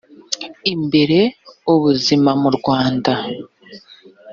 imbere 0.73 1.19
ubuzima 1.73 2.31
mu 2.41 2.49
rwanda 2.57 3.13